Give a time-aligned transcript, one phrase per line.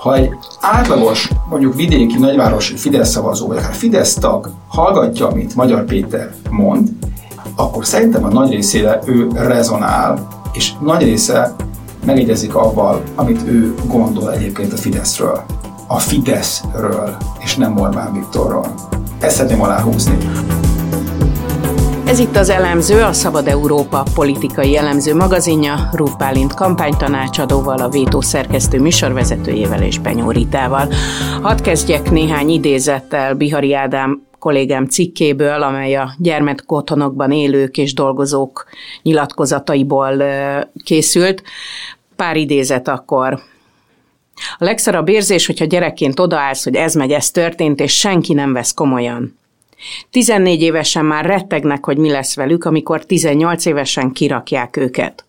[0.00, 5.84] Ha egy átlagos, mondjuk vidéki nagyvárosi Fidesz szavazó, vagy akár Fidesz tag hallgatja, amit Magyar
[5.84, 6.88] Péter mond,
[7.56, 11.54] akkor szerintem a nagy részére ő rezonál, és nagy része
[12.04, 15.42] megegyezik avval, amit ő gondol egyébként a Fideszről.
[15.86, 18.74] A Fideszről, és nem Orbán Viktorról.
[19.18, 20.16] Ezt szeretném aláhúzni.
[22.10, 28.20] Ez itt az elemző, a Szabad Európa politikai elemző magazinja, Rúf Bálint kampánytanácsadóval, a Vétó
[28.20, 30.92] szerkesztő műsorvezetőjével és Benyóritával.
[31.42, 38.66] Hadd kezdjek néhány idézettel Bihari Ádám kollégám cikkéből, amely a gyermekotthonokban élők és dolgozók
[39.02, 40.24] nyilatkozataiból
[40.84, 41.42] készült.
[42.16, 43.32] Pár idézet akkor.
[44.58, 48.74] A legszarabb érzés, hogyha gyerekként odaállsz, hogy ez meg ez történt, és senki nem vesz
[48.74, 49.38] komolyan.
[50.10, 55.24] 14 évesen már rettegnek, hogy mi lesz velük, amikor 18 évesen kirakják őket.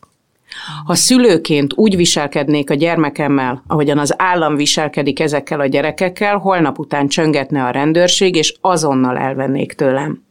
[0.86, 7.08] Ha szülőként úgy viselkednék a gyermekemmel, ahogyan az állam viselkedik ezekkel a gyerekekkel, holnap után
[7.08, 10.24] csöngetne a rendőrség, és azonnal elvennék tőlem.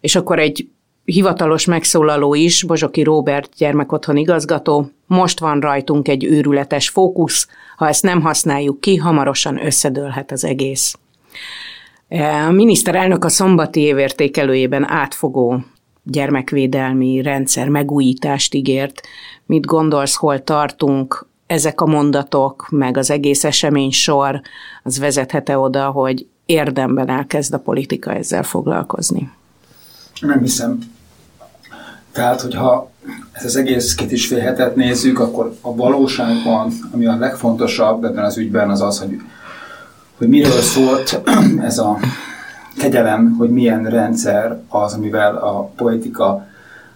[0.00, 0.68] És akkor egy
[1.04, 8.02] hivatalos megszólaló is, Bozsoki Róbert gyermekotthon igazgató, most van rajtunk egy őrületes fókusz, ha ezt
[8.02, 10.94] nem használjuk ki, hamarosan összedőlhet az egész.
[12.20, 15.64] A miniszterelnök a szombati évértékelőjében átfogó
[16.02, 19.00] gyermekvédelmi rendszer megújítást ígért.
[19.46, 21.26] Mit gondolsz, hol tartunk?
[21.46, 24.40] Ezek a mondatok, meg az egész esemény sor,
[24.82, 29.30] az vezethet-e oda, hogy érdemben elkezd a politika ezzel foglalkozni?
[30.20, 30.78] Nem hiszem.
[32.12, 32.90] Tehát, hogyha
[33.32, 38.36] ezt az egész két is félhetet nézzük, akkor a valóságban, ami a legfontosabb ebben az
[38.36, 39.20] ügyben, az az, hogy
[40.22, 41.22] hogy miről szólt
[41.68, 41.98] ez a
[42.76, 46.46] kegyelem, hogy milyen rendszer az, amivel a politika,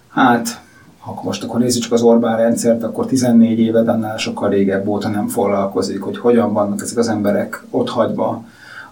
[0.09, 0.61] hát
[0.99, 5.09] ha most akkor nézzük csak az Orbán rendszert, akkor 14 éve, annál sokkal régebb óta
[5.09, 8.45] nem foglalkozik, hogy hogyan vannak ezek az emberek ott hagyva,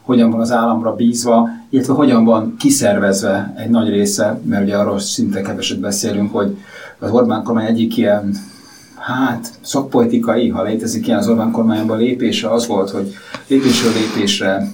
[0.03, 4.98] hogyan van az államra bízva, illetve hogyan van kiszervezve egy nagy része, mert ugye arról
[4.98, 6.57] szinte keveset beszélünk, hogy
[6.98, 8.35] az Orbán kormány egyik ilyen
[9.05, 13.15] hát szakpolitikai, ha létezik ilyen az Orbán kormányban lépése az volt, hogy
[13.47, 14.69] lépésről lépésre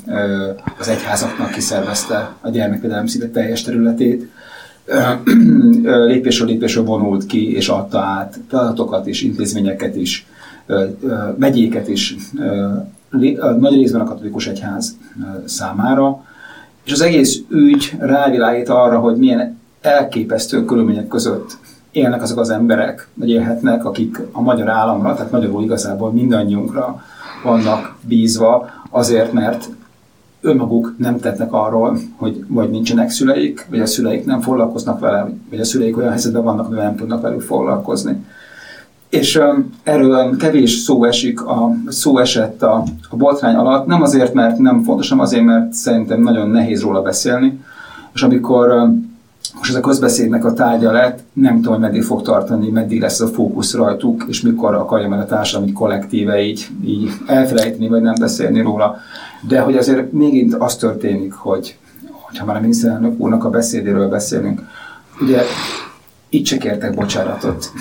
[0.79, 4.31] az egyházaknak kiszervezte a gyermekvédelem szinte teljes területét,
[5.83, 10.27] lépésről lépésről vonult ki, és adta át feladatokat is, intézményeket is,
[11.37, 12.17] megyéket is,
[13.59, 14.97] nagy részben a katolikus egyház
[15.45, 16.25] számára,
[16.85, 21.59] és az egész ügy rávilágít arra, hogy milyen elképesztő körülmények között
[21.93, 27.03] élnek azok az emberek, vagy élhetnek, akik a magyar államra, tehát magyarul igazából mindannyiunkra
[27.45, 29.69] vannak bízva, azért, mert
[30.41, 35.61] önmaguk nem tettnek arról, hogy vagy nincsenek szüleik, vagy a szüleik nem foglalkoznak vele, vagy
[35.61, 38.25] a szüleik olyan helyzetben vannak, hogy nem tudnak velük foglalkozni.
[39.09, 44.35] És um, erről kevés szó esik, a, szó esett a, a botrány alatt, nem azért,
[44.35, 47.61] mert nem fontos, hanem azért, mert szerintem nagyon nehéz róla beszélni.
[48.15, 49.10] És amikor um,
[49.55, 53.27] most ez a közbeszédnek a tárgya lett, nem tudom, meddig fog tartani, meddig lesz a
[53.27, 58.61] fókusz rajtuk, és mikor akarja meg a társadalmi kollektíve így, így elfelejteni, vagy nem beszélni
[58.61, 58.97] róla.
[59.49, 61.79] De hogy azért mégint az történik, hogy
[62.39, 64.63] ha már a miniszterelnök úrnak a beszédéről beszélünk,
[65.21, 65.43] ugye
[66.29, 67.73] itt se kértek bocsánatot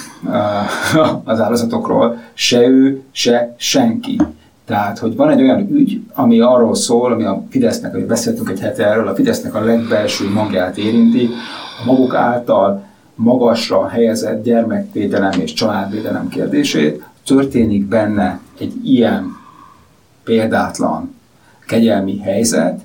[1.24, 4.22] az áldozatokról, se ő, se senki.
[4.69, 8.59] Tehát, hogy van egy olyan ügy, ami arról szól, ami a Fidesznek, hogy beszéltünk egy
[8.59, 11.30] hete erről, a Fidesznek a legbelső magját érinti,
[11.81, 12.84] a maguk által
[13.16, 19.35] magasra helyezett gyermekvédelem és családvédelem kérdését, történik benne egy ilyen
[20.24, 21.16] példátlan
[21.68, 22.79] kegyelmi helyzet,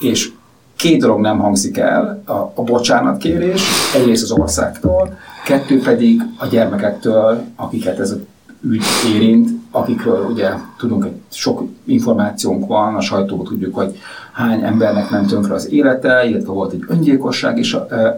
[0.00, 0.30] és
[0.76, 3.62] két dolog nem hangzik el, a, a bocsánatkérés,
[3.94, 8.16] egyrészt az országtól, kettő pedig a gyermekektől, akiket ez a
[8.60, 8.84] ügy
[9.14, 13.98] érint, akikről ugye tudunk, hogy sok információnk van, a sajtóban tudjuk, hogy
[14.32, 17.76] hány embernek ment tönkre az élete, illetve volt egy öngyilkosság is,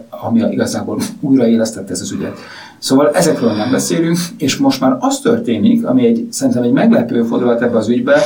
[0.09, 2.37] ami igazából újraélesztette ez az ügyet.
[2.77, 7.61] Szóval ezekről nem beszélünk, és most már az történik, ami egy, szerintem egy meglepő fordulat
[7.61, 8.21] ebbe az ügybe,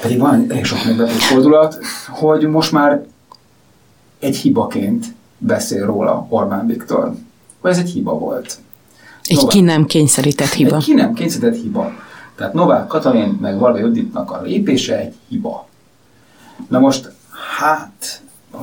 [0.00, 1.78] pedig van elég sok meglepő fordulat,
[2.08, 3.04] hogy most már
[4.18, 5.06] egy hibaként
[5.38, 7.12] beszél róla Orbán Viktor.
[7.60, 8.58] Hogy ez egy hiba volt.
[9.24, 10.76] Egy Novák, ki nem kényszerített hiba.
[10.76, 11.92] Egy ki nem kényszerített hiba.
[12.38, 15.66] Tehát Novák Katalin meg Varga Juditnak a lépése egy hiba.
[16.68, 17.12] Na most,
[17.58, 18.22] hát,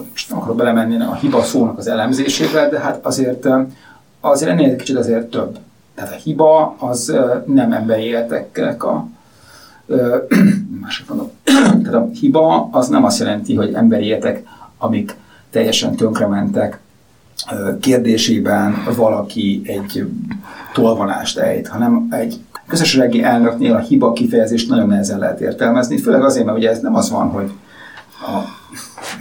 [0.10, 3.48] most nem akarok belemenni a hiba szónak az elemzésébe, de hát azért,
[4.20, 5.58] azért ennél egy kicsit azért több.
[5.96, 9.08] Tehát a hiba az nem emberi életeknek a
[10.82, 11.32] másik mondom.
[11.84, 14.44] Tehát a hiba az nem azt jelenti, hogy emberi életek,
[14.78, 15.16] amik
[15.50, 16.80] teljesen tönkrementek,
[17.80, 20.08] kérdésében valaki egy
[20.74, 26.46] tolvanást ejt, hanem egy közösségi elnöknél a hiba kifejezést nagyon nehezen lehet értelmezni, főleg azért,
[26.46, 27.52] mert ugye ez nem az van, hogy
[28.22, 28.40] a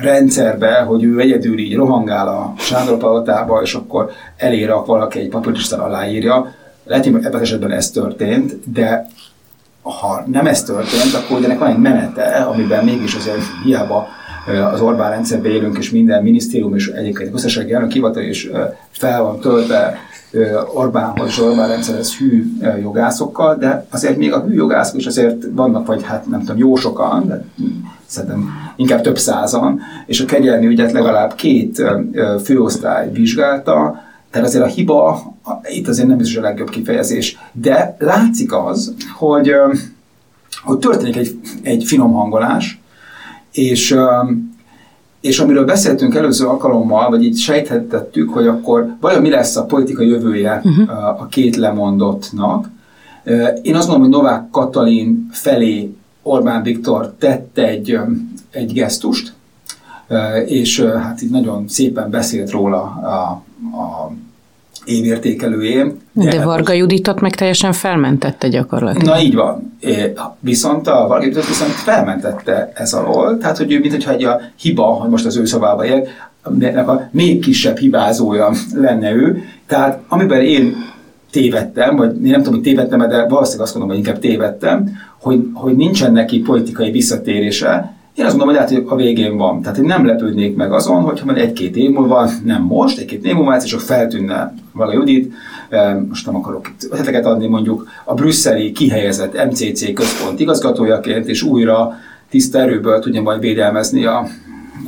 [0.01, 5.81] rendszerbe, hogy ő egyedül így rohangál a Sándor palotába, és akkor elér valaki egy papírtisztán
[5.81, 6.53] aláírja.
[6.85, 9.07] Lehet, hogy ebben az esetben ez történt, de
[9.83, 14.07] ha nem ez történt, akkor ennek van egy menete, amiben mégis azért hiába
[14.73, 18.49] az Orbán rendszerbe élünk, és minden minisztérium és egyébként a közösségi elnök hivatal is
[18.91, 19.99] fel van töltve
[20.75, 22.45] Orbánhoz Orbán rendszerhez hű
[22.81, 26.77] jogászokkal, de azért még a hű jogászok is azért vannak, vagy hát nem tudom, jó
[26.77, 27.45] sokan, de
[28.07, 31.83] szerintem inkább több százan, és a kegyelmi ügyet legalább két
[32.45, 35.23] főosztály vizsgálta, tehát azért a hiba,
[35.63, 39.53] itt azért nem biztos a legjobb kifejezés, de látszik az, hogy,
[40.63, 42.81] hogy történik egy, egy finom hangolás,
[43.53, 43.97] és,
[45.25, 50.09] és amiről beszéltünk előző alkalommal, vagy így sejthetettük, hogy akkor vajon mi lesz a politikai
[50.09, 51.21] jövője uh-huh.
[51.21, 52.71] a két lemondottnak.
[53.63, 57.99] Én azt gondolom, hogy Novák Katalin felé Orbán Viktor tett egy,
[58.51, 59.35] egy gesztust,
[60.47, 63.43] és hát így nagyon szépen beszélt róla a,
[63.81, 64.13] a
[64.85, 65.99] évértékelőjén.
[66.13, 69.07] De, de Varga Juditot meg teljesen felmentette gyakorlatilag.
[69.07, 69.77] Na így van.
[70.41, 74.41] Viszont a Varga Juditot viszont felmentette ez alól, tehát hogy ő, mint hogyha egy a
[74.57, 76.07] hiba, hogy most az ő szavába él,
[76.61, 79.43] ennek a még kisebb hibázója lenne ő.
[79.67, 80.75] Tehát amiben én
[81.31, 84.91] tévedtem, vagy én nem tudom, hogy tévedtem de valószínűleg azt mondom, hogy inkább tévedtem,
[85.21, 89.63] hogy, hogy nincsen neki politikai visszatérése, én azt mondom, hogy lehet, hogy a végén van.
[89.63, 93.35] Tehát én nem lepődnék meg azon, hogyha majd egy-két év múlva, nem most, egy-két év
[93.35, 95.33] múlva egyszer csak feltűnne Vala Judit,
[96.09, 101.93] most nem akarok itt adni, mondjuk a brüsszeli kihelyezett MCC központ igazgatójaként, és újra
[102.31, 104.27] tiszta erőből tudja majd védelmezni a,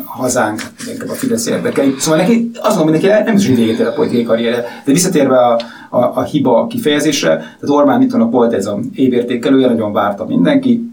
[0.05, 0.61] hazánk,
[0.93, 2.01] inkább a Fidesz érdekeit.
[2.01, 4.61] Szóval neki azt mondom, hogy neki nem is véget a politikai karrierje.
[4.85, 9.93] De visszatérve a, a, a hiba kifejezésre, tehát Orbán mit volt ez a évértékelője, nagyon
[9.93, 10.86] várta mindenki,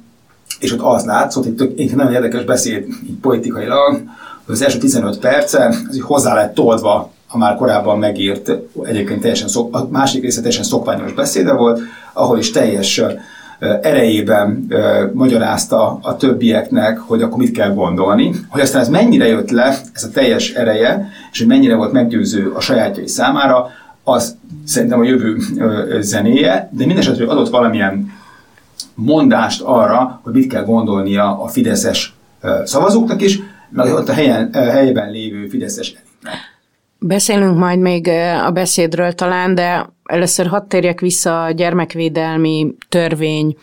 [0.64, 4.02] és ott az látszott, hogy tök, egy nagyon érdekes beszéd így politikailag,
[4.46, 8.52] hogy az első 15 perce az hozzá lett toldva a már korábban megírt,
[8.84, 11.80] egyébként teljesen szok, a másik része teljesen szokványos beszéde volt,
[12.14, 13.02] ahol is teljes
[13.82, 14.68] erejében
[15.14, 20.04] magyarázta a többieknek, hogy akkor mit kell gondolni, hogy aztán ez mennyire jött le, ez
[20.04, 23.68] a teljes ereje, és hogy mennyire volt meggyőző a sajátjai számára,
[24.04, 25.38] az szerintem a jövő
[26.02, 28.12] zenéje, de mindesetre adott valamilyen
[28.96, 32.14] mondást arra, hogy mit kell gondolnia a fideszes
[32.64, 36.34] szavazóknak is, meg ott a helyen, helyben lévő fideszes elitnek.
[37.00, 38.08] Beszélünk majd még
[38.46, 43.58] a beszédről talán, de először hadd térjek vissza a gyermekvédelmi törvény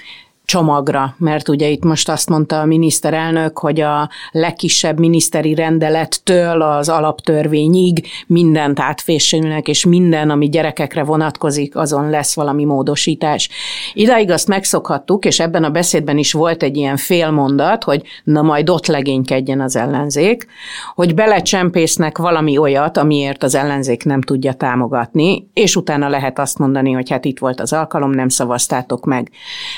[0.51, 6.89] csomagra, mert ugye itt most azt mondta a miniszterelnök, hogy a legkisebb miniszteri rendelettől az
[6.89, 13.49] alaptörvényig mindent átfésülnek, és minden, ami gyerekekre vonatkozik, azon lesz valami módosítás.
[13.93, 18.71] Idáig azt megszokhattuk, és ebben a beszédben is volt egy ilyen félmondat, hogy na majd
[18.71, 20.47] ott legénykedjen az ellenzék,
[20.95, 26.93] hogy belecsempésznek valami olyat, amiért az ellenzék nem tudja támogatni, és utána lehet azt mondani,
[26.93, 29.31] hogy hát itt volt az alkalom, nem szavaztátok meg.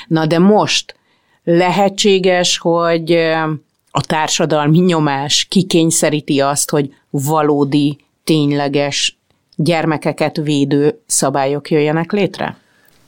[0.07, 0.95] Na de most most
[1.43, 3.11] lehetséges, hogy
[3.91, 9.17] a társadalmi nyomás kikényszeríti azt, hogy valódi, tényleges
[9.55, 12.57] gyermekeket védő szabályok jöjjenek létre?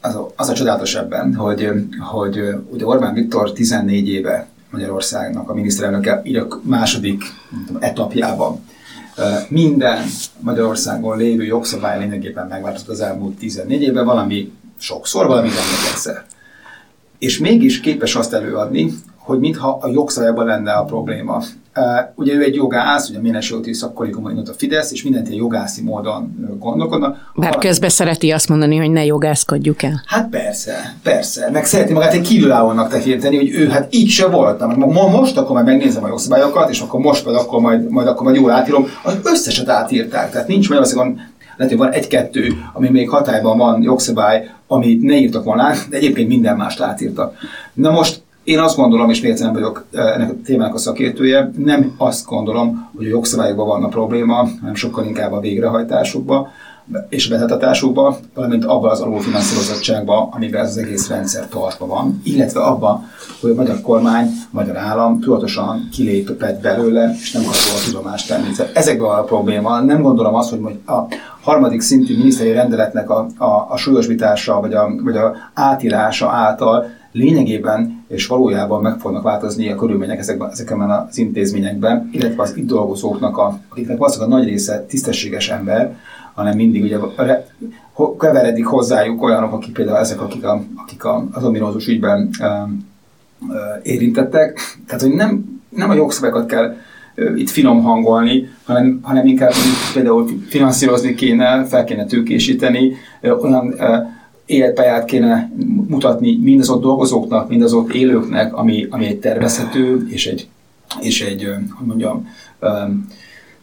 [0.01, 1.69] Az a, az a csodálatos ebben, hogy,
[1.99, 7.23] hogy ugye Orbán Viktor 14 éve Magyarországnak a miniszterelnöke, így a második
[7.65, 8.65] tudom, etapjában
[9.47, 10.03] minden
[10.39, 15.49] Magyarországon lévő jogszabály lényegében megváltozott az elmúlt 14 évben, valami sokszor, valami
[15.93, 16.25] egyszer
[17.19, 21.43] és mégis képes azt előadni, hogy mintha a jogszabályban lenne a probléma.
[22.15, 26.55] Ugye ő egy jogász, ugye Ménes Jóti szakkorikumon a Fidesz, és mindent egy jogászi módon
[26.59, 27.11] gondolkodnak.
[27.11, 27.67] Bár valami...
[27.67, 30.01] közben szereti azt mondani, hogy ne jogászkodjuk el.
[30.05, 31.49] Hát persze, persze.
[31.51, 34.73] Meg szereti magát egy kívülállónak tekinteni, hogy ő hát így se voltam.
[34.77, 38.23] Ma, most akkor majd megnézem a jogszabályokat, és akkor most majd akkor majd, majd, akkor
[38.23, 38.87] majd jól átírom.
[39.03, 40.31] Az összeset átírták.
[40.31, 41.19] Tehát nincs Magyarországon
[41.57, 46.27] lehet, hogy van egy-kettő, ami még hatályban van, jogszabály, amit ne írtak volna, de egyébként
[46.27, 47.37] minden mást átírtak.
[47.73, 51.51] Na most én azt gondolom, és még nem vagyok eh, ennek a témának a szakértője,
[51.57, 56.47] nem azt gondolom, hogy a jogszabályokban van a probléma, hanem sokkal inkább a végrehajtásukban
[57.09, 62.59] és a betartatásukba, valamint abban az alulfinanszírozottságban, amiben ez az egész rendszer tartva van, illetve
[62.59, 63.05] abban,
[63.41, 68.27] hogy a magyar kormány, a magyar állam tudatosan kilépett belőle, és nem akar a tudomást
[68.27, 68.47] tenni.
[68.73, 69.79] Ezekben a probléma.
[69.79, 71.01] Nem gondolom azt, hogy a
[71.41, 78.03] harmadik szintű miniszteri rendeletnek a, a, a súlyosbítása, vagy a, vagy a átírása által lényegében
[78.07, 83.37] és valójában meg fognak változni a körülmények ezekben, ezekben az intézményekben, illetve az itt dolgozóknak,
[83.37, 85.95] a, akiknek valószínűleg a nagy része tisztességes ember,
[86.35, 86.97] hanem mindig ugye
[88.19, 93.57] keveredik hozzájuk olyanok, akik például ezek, akik, a, akik a, az ominózus ügyben ö, ö,
[93.83, 94.77] érintettek.
[94.87, 96.75] Tehát, hogy nem, nem a jogszabályokat kell
[97.35, 99.51] itt finom hangolni, hanem, hanem inkább
[99.93, 103.75] például finanszírozni kéne, fel kéne tőkésíteni, olyan
[104.45, 105.51] életpályát kéne
[105.87, 110.47] mutatni mind az ott dolgozóknak, mind az ott élőknek, ami, ami egy tervezhető és egy,
[111.01, 112.27] és egy hogy mondjam,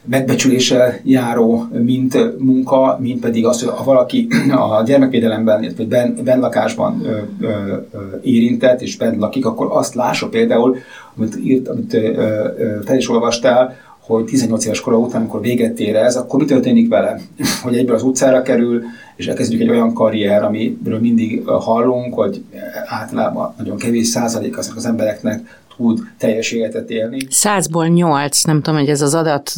[0.04, 7.02] megbecsüléssel járó, mint munka, mint pedig az, hogy ha valaki a gyermekvédelemben, vagy ben, benlakásban
[7.04, 7.48] ö, ö,
[7.92, 10.76] ö, érintett, és bent lakik, akkor azt lássa például,
[11.16, 16.16] amit, írt, amit ö, is olvastál, hogy 18 éves kora után, amikor véget ér ez,
[16.16, 17.20] akkor mi történik vele?
[17.62, 18.82] Hogy egyből az utcára kerül,
[19.16, 22.44] és elkezdjük egy olyan karrier, amiről mindig hallunk, hogy
[22.86, 27.18] általában nagyon kevés százalék az embereknek tud teljes életet élni.
[27.30, 29.52] Százból nyolc, nem tudom, hogy ez az adat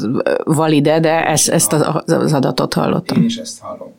[0.45, 1.73] valide, de ezt, ezt
[2.07, 3.19] az adatot hallottam.
[3.19, 3.93] Én is ezt hallom.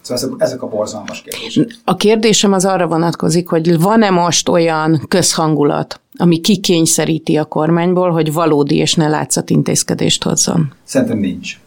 [0.00, 1.78] Szóval ezek a borzalmas kérdések.
[1.84, 8.32] A kérdésem az arra vonatkozik, hogy van-e most olyan közhangulat, ami kikényszeríti a kormányból, hogy
[8.32, 10.72] valódi és ne látszat intézkedést hozzon?
[10.84, 11.58] Szerintem nincs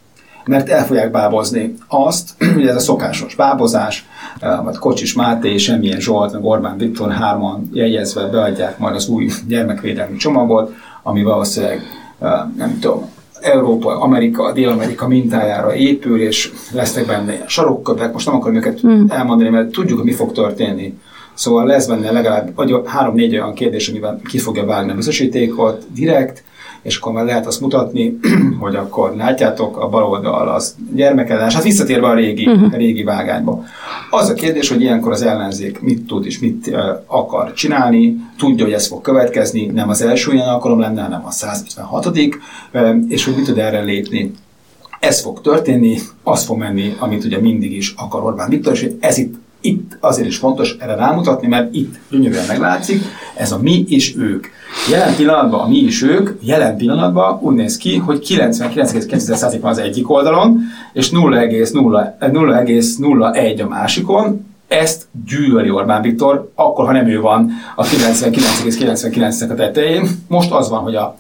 [0.47, 4.05] mert el fogják bábozni azt, hogy ez a szokásos bábozás,
[4.39, 9.29] eh, vagy Kocsis Máté, semmilyen Zsolt, meg Orbán Viktor hárman jegyezve beadják majd az új
[9.47, 10.73] gyermekvédelmi csomagot,
[11.03, 11.81] ami valószínűleg
[12.19, 13.09] eh, nem tudom,
[13.41, 19.05] Európa, Amerika, Dél-Amerika mintájára épül, és lesznek benne sarokkövek, most nem akarom őket hmm.
[19.09, 20.97] elmondani, mert tudjuk, hogy mi fog történni.
[21.33, 26.43] Szóval lesz benne legalább három-négy olyan kérdés, amiben ki fogja vágni a biztosítékot direkt,
[26.87, 28.19] és akkor már lehet azt mutatni,
[28.59, 32.73] hogy akkor látjátok, a bal oldal az gyermekellenes, hát visszatérve a régi, uh-huh.
[32.73, 33.63] régi vágányba.
[34.09, 38.65] Az a kérdés, hogy ilyenkor az ellenzék mit tud és mit uh, akar csinálni, tudja,
[38.65, 42.15] hogy ez fog következni, nem az első ilyen alkalom lenne, hanem a 156 uh,
[43.07, 44.31] és hogy mit tud erre lépni.
[44.99, 49.17] Ez fog történni, az fog menni, amit ugye mindig is akar Orbán Viktor, és ez
[49.17, 53.03] itt itt azért is fontos erre rámutatni, mert itt gyönyörűen meglátszik,
[53.35, 54.47] ez a mi és ők.
[54.89, 59.77] Jelen pillanatban a mi és ők, jelen pillanatban úgy néz ki, hogy 99,9% van az
[59.77, 60.59] egyik oldalon,
[60.93, 69.51] és 0,01 a másikon, ezt gyűlöli Orbán Viktor, akkor, ha nem ő van a 99,99-nek
[69.51, 70.07] a tetején.
[70.27, 71.17] Most az van, hogy a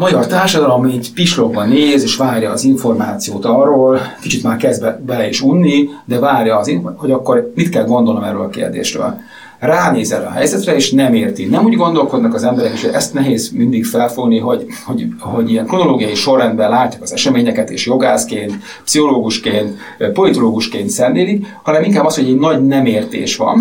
[0.00, 5.28] magyar társadalom így pislogva néz, és várja az információt arról, kicsit már kezd be, bele
[5.28, 9.14] is unni, de várja, az, hogy akkor mit kell gondolnom erről a kérdésről.
[9.58, 11.44] Ránéz erre a helyzetre, és nem érti.
[11.44, 16.14] Nem úgy gondolkodnak az emberek, és ezt nehéz mindig felfogni, hogy, hogy, hogy ilyen kronológiai
[16.14, 18.52] sorrendben látják az eseményeket, és jogászként,
[18.84, 19.78] pszichológusként,
[20.12, 23.60] politológusként szemlélik, hanem inkább az, hogy egy nagy nem értés van.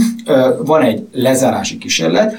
[0.65, 2.36] Van egy lezárási kísérlet,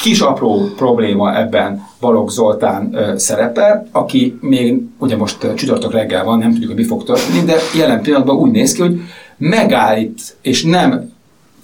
[0.00, 6.50] Kis apró probléma ebben Balogh Zoltán szerepe, aki még ugye most csütörtök reggel van, nem
[6.50, 9.00] tudjuk, hogy mi fog történni, de jelen pillanatban úgy néz ki, hogy
[9.36, 11.12] megállít, és nem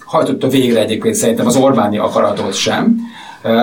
[0.04, 2.96] hajtotta végre egyébként szerintem az Orbáni akaratot sem,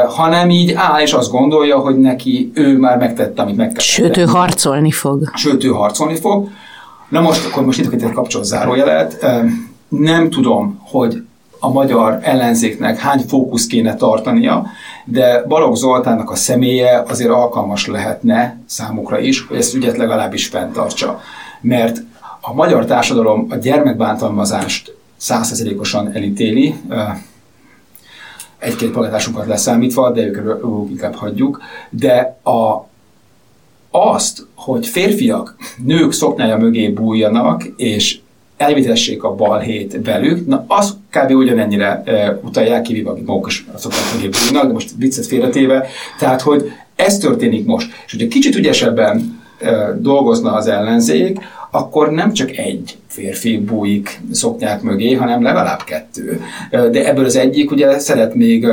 [0.07, 4.17] hanem így áll és azt gondolja, hogy neki ő már megtette, amit meg kell Sőt,
[4.17, 5.31] ő harcolni fog.
[5.34, 6.48] Sőt, ő harcolni fog.
[7.10, 9.25] Na most, akkor most itt egy kapcsolat zárójelet.
[9.88, 11.24] Nem tudom, hogy
[11.65, 14.65] a magyar ellenzéknek hány fókusz kéne tartania,
[15.05, 21.22] de Balogh Zoltánnak a személye azért alkalmas lehetne számukra is, hogy ezt ügyet legalábbis fenntartsa.
[21.62, 22.01] Mert
[22.41, 26.75] a magyar társadalom a gyermekbántalmazást százszerzelékosan elítéli,
[28.57, 32.88] egy-két palatásunkat leszámítva, de őket inkább hagyjuk, de a,
[33.91, 38.19] azt, hogy férfiak nők szoknája mögé bújjanak, és
[38.57, 41.31] elvitessék a balhét velük, na az kb.
[41.31, 45.88] ugyanennyire e, utalják, kivéve akik maguk is szokták de most viccet félretéve,
[46.19, 47.91] tehát hogy ez történik most.
[48.05, 51.39] És hogyha kicsit ügyesebben e, dolgozna az ellenzék,
[51.72, 56.41] akkor nem csak egy férfi bújik szoknyák mögé, hanem legalább kettő.
[56.69, 58.67] De ebből az egyik ugye szeret még,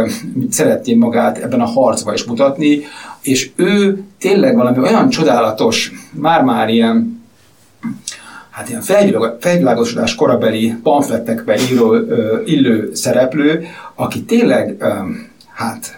[0.50, 2.80] szeretné magát ebben a harcba is mutatni,
[3.22, 7.21] és ő tényleg valami olyan csodálatos, már-már ilyen
[8.52, 8.82] hát ilyen
[9.40, 11.94] felvilágosodás korabeli pamflettekbe író,
[12.44, 14.84] illő szereplő, aki tényleg,
[15.54, 15.96] hát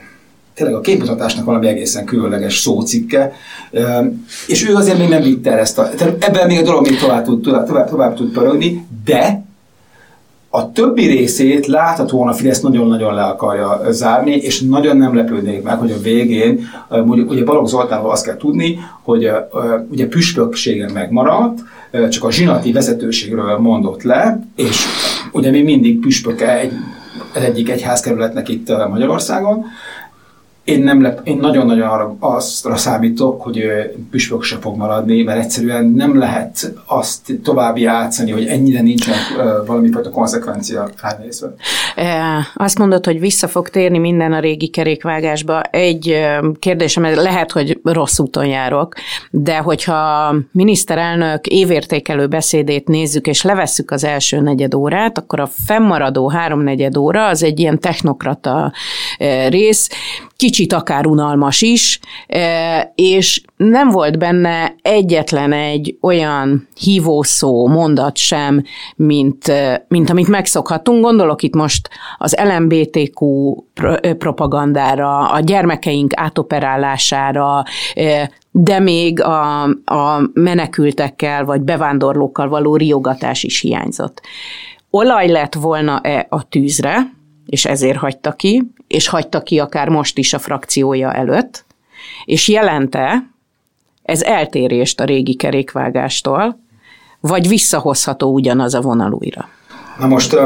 [0.55, 3.33] tényleg a képmutatásnak valami egészen különleges szócikke,
[4.47, 7.25] és ő azért még nem vitte el ezt a, ebben még a dolog még tovább
[7.25, 9.44] tud, tovább, tovább, tud pörögni, de
[10.57, 15.79] a többi részét láthatóan a Fidesz nagyon-nagyon le akarja zárni, és nagyon nem lepődnék meg,
[15.79, 16.61] hogy a végén,
[17.07, 19.31] ugye Balogh Zoltánról azt kell tudni, hogy
[19.91, 21.59] ugye püspökségen megmaradt,
[22.11, 24.85] csak a zsinati vezetőségről mondott le, és
[25.33, 26.73] ugye még mindig püspöke egy,
[27.33, 29.65] egyik egyházkerületnek itt Magyarországon,
[30.65, 33.63] én, nem lep, én nagyon-nagyon arra, aztra számítok, hogy
[34.11, 39.15] püspök se fog maradni, mert egyszerűen nem lehet azt tovább játszani, hogy ennyire nincsen
[39.67, 41.55] valami fajta konzekvencia ránézve.
[42.55, 45.61] Azt mondod, hogy vissza fog térni minden a régi kerékvágásba.
[45.61, 46.17] Egy
[46.59, 48.95] kérdésem, lehet, hogy rossz úton járok,
[49.31, 56.29] de hogyha miniszterelnök évértékelő beszédét nézzük, és levesszük az első negyed órát, akkor a fennmaradó
[56.29, 58.73] háromnegyed óra az egy ilyen technokrata
[59.49, 59.89] rész,
[60.37, 68.63] kicsit akár unalmas is, e, és nem volt benne egyetlen egy olyan hívószó, mondat sem,
[68.97, 71.03] mint, e, mint amit megszokhatunk.
[71.03, 73.55] Gondolok itt most az LMBTQ
[74.19, 77.63] propagandára, a gyermekeink átoperálására,
[77.95, 84.21] e, de még a, a menekültekkel vagy bevándorlókkal való riogatás is hiányzott.
[84.91, 87.13] Olaj lett volna-e a tűzre,
[87.47, 91.65] és ezért hagyta ki, és hagyta ki akár most is a frakciója előtt,
[92.25, 93.31] és jelente
[94.03, 96.59] ez eltérést a régi kerékvágástól,
[97.21, 99.49] vagy visszahozható ugyanaz a vonal újra?
[99.99, 100.37] Na most,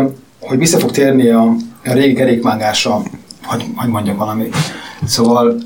[0.40, 1.42] hogy vissza fog térni a,
[1.84, 3.02] a régi kerékvágásra,
[3.44, 4.48] hogy, hogy mondjak valami.
[5.04, 5.56] Szóval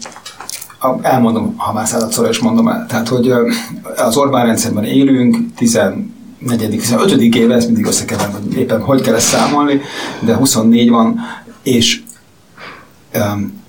[1.02, 2.86] elmondom, ha már századszor is mondom el.
[2.88, 3.32] Tehát, hogy
[3.96, 5.36] az Orbán rendszerben élünk,
[6.46, 6.78] 14.
[6.78, 7.20] 15.
[7.34, 9.80] éve, ezt mindig összekeverem, hogy éppen hogy kell ezt számolni,
[10.20, 11.20] de 24 van,
[11.62, 12.02] és
[13.14, 13.62] um,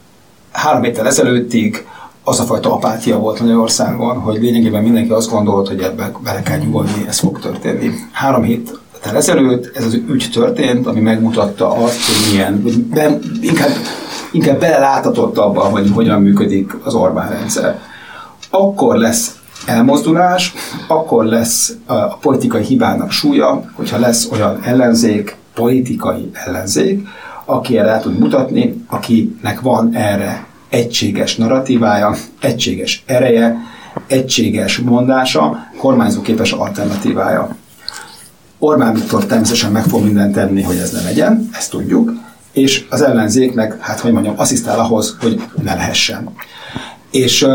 [0.52, 1.86] három héttel ezelőttig
[2.24, 6.58] az a fajta apátia volt Magyarországon, hogy lényegében mindenki azt gondolt, hogy ebbe bele kell
[6.58, 7.92] nyugodni, ez fog történni.
[8.12, 13.72] Három héttel ezelőtt ez az ügy történt, ami megmutatta azt, hogy milyen, hogy be, inkább,
[14.32, 17.80] inkább beleláthatott abban, hogy hogyan működik az Orbán rendszer.
[18.50, 20.54] Akkor lesz elmozdulás,
[20.88, 27.08] akkor lesz a politikai hibának súlya, hogyha lesz olyan ellenzék, politikai ellenzék,
[27.46, 33.58] aki erre tud mutatni, akinek van erre egységes narratívája, egységes ereje,
[34.08, 37.56] egységes mondása, kormányzóképes alternatívája.
[38.60, 42.14] Orbán Viktor természetesen meg fog mindent tenni, hogy ez ne legyen, ezt tudjuk,
[42.52, 46.30] és az ellenzék meg, hát hogy mondjam, asszisztál ahhoz, hogy ne lehessen.
[47.12, 47.48] És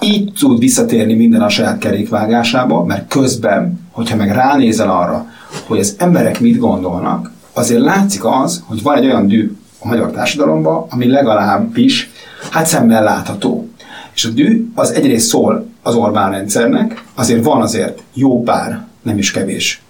[0.00, 5.26] így tud visszatérni minden a saját kerékvágásába, mert közben, hogyha meg ránézel arra,
[5.66, 10.10] hogy az emberek mit gondolnak, azért látszik az, hogy van egy olyan dű a magyar
[10.10, 12.10] társadalomban, ami legalábbis
[12.50, 13.68] hát szemmel látható.
[14.14, 19.18] És a dű az egyrészt szól az Orbán rendszernek, azért van azért jó pár, nem
[19.18, 19.82] is kevés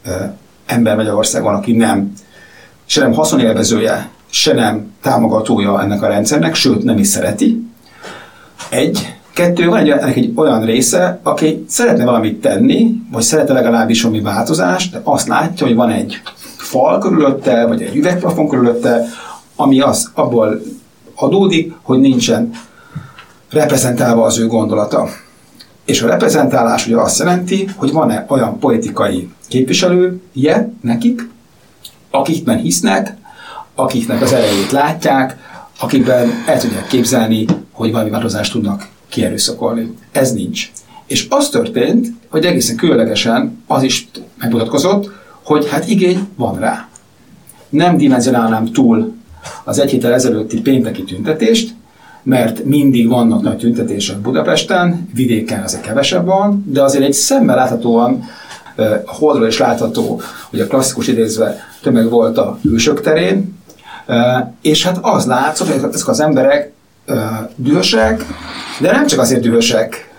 [0.66, 2.12] ember Magyarországon, aki nem,
[2.86, 7.70] se nem haszonélvezője, se nem támogatója ennek a rendszernek, sőt nem is szereti.
[8.68, 9.19] Egy.
[9.34, 14.92] Kettő, van egy, egy olyan része, aki szeretne valamit tenni, vagy szeretne legalábbis valami változást,
[14.92, 16.22] de azt látja, hogy van egy
[16.56, 19.04] fal körülötte, vagy egy üvegplafon körülötte,
[19.56, 20.62] ami az abból
[21.14, 22.50] adódik, hogy nincsen
[23.50, 25.08] reprezentálva az ő gondolata.
[25.84, 31.28] És a reprezentálás ugye azt jelenti, hogy van-e olyan politikai képviselője nekik,
[32.10, 33.16] akikben hisznek,
[33.74, 35.36] akiknek az erejét látják,
[35.80, 39.94] akikben el tudják képzelni, hogy valami változást tudnak kierőszakolni.
[40.12, 40.70] Ez nincs.
[41.06, 45.10] És az történt, hogy egészen különlegesen az is megmutatkozott,
[45.42, 46.88] hogy hát igény van rá.
[47.68, 49.12] Nem dimenzionálnám túl
[49.64, 51.74] az egy héttel ezelőtti pénteki tüntetést,
[52.22, 58.24] mert mindig vannak nagy tüntetések Budapesten, vidéken ezek kevesebb van, de azért egy szemmel láthatóan,
[59.04, 60.20] a holdról is látható,
[60.50, 63.58] hogy a klasszikus idézve tömeg volt a hősök terén,
[64.60, 66.72] és hát az látszott, hogy ezek az emberek
[67.56, 68.24] dühösek,
[68.80, 70.10] de nem csak azért dühösek,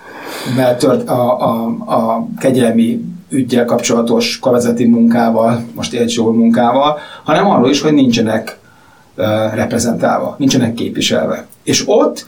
[0.55, 7.49] mert tört a, a, a kegyelmi ügyel kapcsolatos kormányzati munkával, most egy jól munkával, hanem
[7.49, 8.59] arról is, hogy nincsenek
[9.53, 11.45] reprezentálva, nincsenek képviselve.
[11.63, 12.25] És ott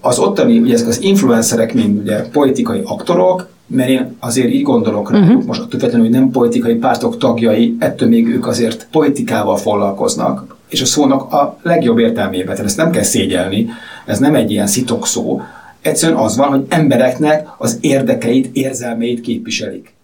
[0.00, 5.10] az ottani, ugye ezek az influencerek, mint ugye politikai aktorok, mert én azért így gondolok
[5.10, 5.44] rá, uh-huh.
[5.44, 10.86] most attól hogy nem politikai pártok tagjai, ettől még ők azért politikával foglalkoznak, és a
[10.86, 13.68] szónak a legjobb értelmében, tehát ezt nem kell szégyelni,
[14.06, 15.40] ez nem egy ilyen szitok szó,
[15.80, 19.96] egyszerűen az van, hogy embereknek az érdekeit, érzelmeit képviselik.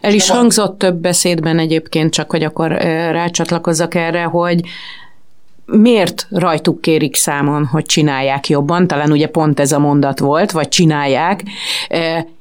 [0.00, 2.70] El is hangzott több beszédben egyébként, csak hogy akkor
[3.10, 4.60] rácsatlakozzak erre, hogy
[5.72, 10.68] miért rajtuk kérik számon, hogy csinálják jobban, talán ugye pont ez a mondat volt, vagy
[10.68, 11.42] csinálják,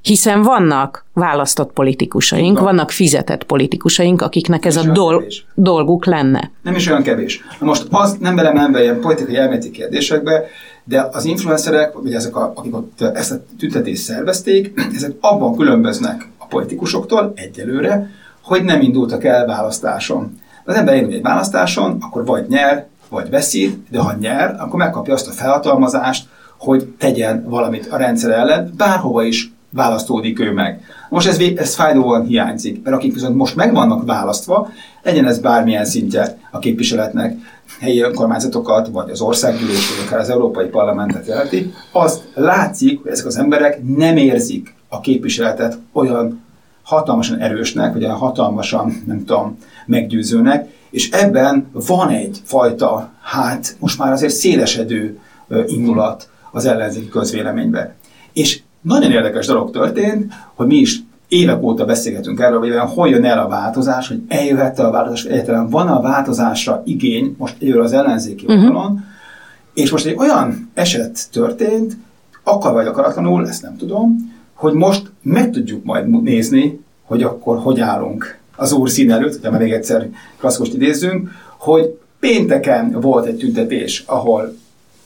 [0.02, 2.64] hiszen vannak választott politikusaink, Van.
[2.64, 6.52] vannak fizetett politikusaink, akiknek ez nem a dol- dolguk lenne.
[6.62, 7.44] Nem is olyan kevés.
[7.60, 10.44] Na most az nem belemenve ilyen politikai elméleti kérdésekbe,
[10.84, 16.30] de az influencerek, vagy ezek, a, akik ott ezt a tüntetést szervezték, ezek abban különböznek
[16.52, 18.10] politikusoktól egyelőre,
[18.42, 20.40] hogy nem indultak el választáson.
[20.66, 25.14] Az ember indul egy választáson, akkor vagy nyer, vagy veszít, de ha nyer, akkor megkapja
[25.14, 30.82] azt a felhatalmazást, hogy tegyen valamit a rendszer ellen, bárhova is választódik ő meg.
[31.10, 34.70] Most ez, ez fájdóan hiányzik, mert akik viszont most meg vannak választva,
[35.04, 37.36] legyen ez bármilyen szintje a képviseletnek,
[37.80, 43.26] helyi önkormányzatokat, vagy az országgyűlés, vagy akár az Európai Parlamentet jelenti, azt látszik, hogy ezek
[43.26, 46.42] az emberek nem érzik a képviseletet olyan
[46.84, 54.12] hatalmasan erősnek, vagy hatalmasan, nem tudom, meggyőzőnek, és ebben van egy fajta, hát most már
[54.12, 55.20] azért szélesedő
[55.66, 57.96] indulat az ellenzéki közvéleménybe.
[58.34, 63.26] És nagyon érdekes dolog történt, hogy mi is évek óta beszélgetünk erről, hogy hol jön
[63.26, 67.94] el a változás, hogy eljöhet a változás, egyáltalán van a változásra igény, most egyről az
[67.94, 68.64] ellenzéki uh-huh.
[68.64, 69.04] oldalon,
[69.74, 71.98] és most egy olyan eset történt,
[72.44, 74.31] akar vagy akaratlanul, ezt nem tudom,
[74.62, 79.52] hogy most meg tudjuk majd nézni, hogy akkor hogy állunk az úr szín előtt, hogyha
[79.52, 84.56] már még egyszer klasszikost idézzünk, hogy pénteken volt egy tüntetés, ahol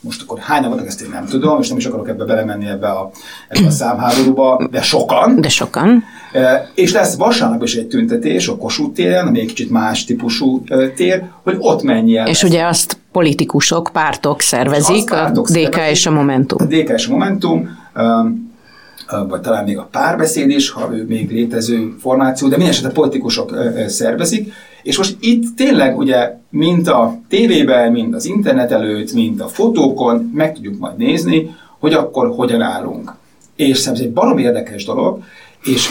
[0.00, 2.88] most akkor hányan voltak, ezt én nem tudom, és nem is akarok ebbe belemenni ebbe
[2.88, 3.10] a,
[3.48, 5.40] ebbe a számháborúba, de sokan.
[5.40, 6.02] De sokan.
[6.32, 10.62] E, és lesz vasárnap is egy tüntetés a Kossuth téren, ami egy kicsit más típusú
[10.66, 12.26] e, tér, hogy ott mennyi el.
[12.26, 12.50] És lesz.
[12.50, 16.58] ugye azt politikusok, pártok szervezik, pártok a DK szervezik, és a Momentum.
[16.60, 17.68] A DK és a Momentum,
[19.28, 23.56] vagy talán még a párbeszéd is, ha ő még létező formáció, de minden esetre politikusok
[23.86, 29.48] szervezik, és most itt tényleg ugye, mint a tévében, mint az internet előtt, mint a
[29.48, 33.14] fotókon, meg tudjuk majd nézni, hogy akkor hogyan állunk.
[33.56, 35.22] És szerintem ez egy barom érdekes dolog,
[35.64, 35.88] és,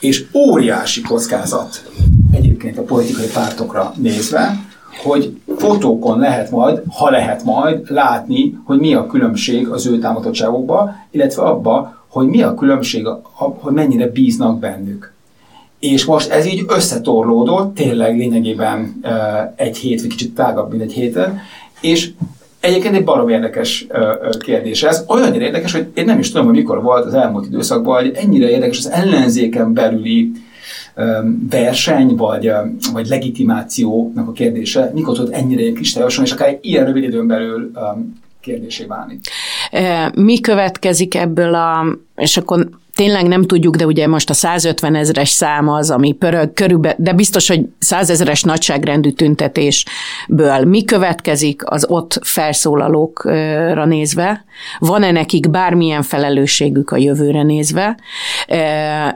[0.00, 1.90] és óriási kockázat
[2.32, 4.64] egyébként a politikai pártokra nézve,
[5.02, 11.06] hogy fotókon lehet majd, ha lehet majd látni, hogy mi a különbség az ő támogatottságokban,
[11.10, 15.12] illetve abba, hogy mi a különbség, hogy mennyire bíznak bennük.
[15.78, 19.00] És most ez így összetorlódott, tényleg lényegében
[19.56, 21.38] egy hét, vagy kicsit tágabb, mint egy héten,
[21.80, 22.10] és
[22.60, 23.86] Egyébként egy barom érdekes
[24.38, 25.04] kérdés ez.
[25.08, 28.50] Olyan érdekes, hogy én nem is tudom, hogy mikor volt az elmúlt időszakban, hogy ennyire
[28.50, 30.32] érdekes az ellenzéken belüli
[31.50, 32.52] verseny, vagy,
[32.92, 37.70] vagy legitimációnak a kérdése, mikor tudott ennyire kristályosan, és akár egy ilyen rövid időn belül
[38.40, 39.18] kérdésé válni.
[40.14, 45.28] Mi következik ebből a, és akkor tényleg nem tudjuk, de ugye most a 150 ezeres
[45.28, 51.86] szám az, ami pörög körülbelül, de biztos, hogy 100 ezeres nagyságrendű tüntetésből mi következik az
[51.88, 54.44] ott felszólalókra nézve,
[54.78, 57.98] van-e nekik bármilyen felelősségük a jövőre nézve,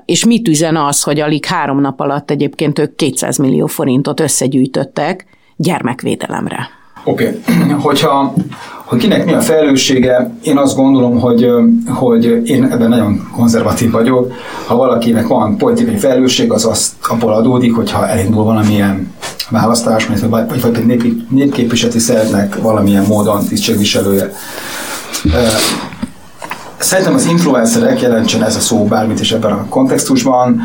[0.05, 5.27] és mit üzen az, hogy alig három nap alatt egyébként ők 200 millió forintot összegyűjtöttek
[5.57, 6.69] gyermekvédelemre.
[7.05, 7.71] Oké, okay.
[7.87, 8.35] hogyha
[8.91, 11.51] hogy kinek mi a felelőssége, én azt gondolom, hogy,
[11.87, 14.33] hogy én ebben nagyon konzervatív vagyok.
[14.67, 19.13] Ha valakinek van politikai felelősség, az azt abból adódik, hogyha elindul valamilyen
[19.51, 24.33] választás, vagy, vagy, vagy nép, népképviseleti szeretnek valamilyen módon tisztségviselője.
[26.79, 30.61] Szerintem az influencerek, jelentsen ez a szó bármit is ebben a kontextusban,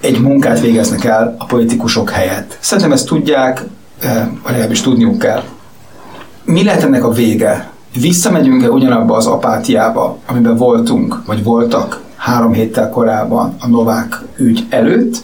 [0.00, 2.56] egy munkát végeznek el a politikusok helyett.
[2.60, 3.64] Szerintem ezt tudják,
[4.42, 5.42] vagy legalábbis tudniuk kell
[6.48, 7.70] mi lehet ennek a vége?
[8.00, 15.16] Visszamegyünk-e ugyanabba az apátiába, amiben voltunk, vagy voltak három héttel korábban a Novák ügy előtt,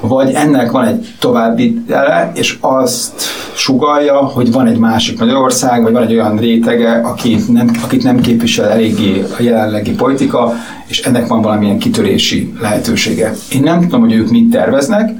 [0.00, 3.22] vagy ennek van egy további ele, és azt
[3.54, 8.20] sugalja, hogy van egy másik Magyarország, vagy van egy olyan rétege, akit nem, akit nem
[8.20, 10.52] képvisel eléggé a jelenlegi politika,
[10.86, 13.34] és ennek van valamilyen kitörési lehetősége.
[13.52, 15.10] Én nem tudom, hogy ők mit terveznek,